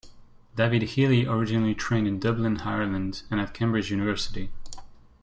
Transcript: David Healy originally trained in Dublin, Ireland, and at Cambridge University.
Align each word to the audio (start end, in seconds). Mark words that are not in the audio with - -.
David 0.55 0.81
Healy 0.81 1.27
originally 1.27 1.75
trained 1.75 2.07
in 2.07 2.19
Dublin, 2.19 2.57
Ireland, 2.61 3.21
and 3.29 3.39
at 3.39 3.53
Cambridge 3.53 3.91
University. 3.91 4.49